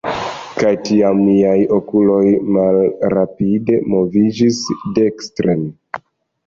kaj 0.61 0.69
tiam 0.87 1.19
miaj 1.25 1.59
okuloj 1.77 2.23
malrapide 2.57 3.79
moviĝis 3.93 4.65
dekstren 4.99 5.67